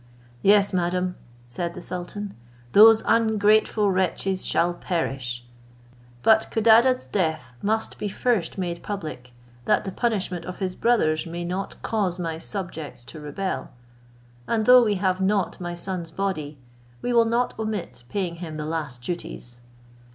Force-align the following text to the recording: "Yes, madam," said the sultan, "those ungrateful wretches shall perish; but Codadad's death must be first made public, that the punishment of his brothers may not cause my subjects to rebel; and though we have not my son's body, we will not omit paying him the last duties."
"Yes, 0.41 0.73
madam," 0.73 1.15
said 1.47 1.75
the 1.75 1.79
sultan, 1.81 2.33
"those 2.71 3.03
ungrateful 3.05 3.91
wretches 3.91 4.43
shall 4.43 4.73
perish; 4.73 5.45
but 6.23 6.47
Codadad's 6.49 7.05
death 7.05 7.53
must 7.61 7.99
be 7.99 8.09
first 8.09 8.57
made 8.57 8.81
public, 8.81 9.31
that 9.65 9.85
the 9.85 9.91
punishment 9.91 10.43
of 10.45 10.57
his 10.57 10.73
brothers 10.73 11.27
may 11.27 11.45
not 11.45 11.79
cause 11.83 12.17
my 12.17 12.39
subjects 12.39 13.05
to 13.05 13.19
rebel; 13.19 13.69
and 14.47 14.65
though 14.65 14.81
we 14.83 14.95
have 14.95 15.21
not 15.21 15.61
my 15.61 15.75
son's 15.75 16.09
body, 16.09 16.57
we 17.03 17.13
will 17.13 17.25
not 17.25 17.53
omit 17.59 18.03
paying 18.09 18.37
him 18.37 18.57
the 18.57 18.65
last 18.65 19.03
duties." 19.03 19.61